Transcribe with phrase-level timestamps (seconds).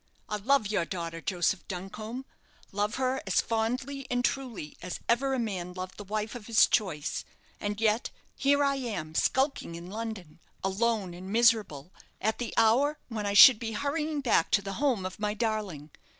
[0.29, 2.25] I love your daughter, Joseph Duncombe;
[2.71, 6.65] love her as fondly and truly as ever a man loved the wife of his
[6.65, 7.23] choice.
[7.59, 13.27] And yet here am I skulking in London, alone and miserable, at the hour when
[13.27, 15.91] I should be hurrying back to the home of my darling.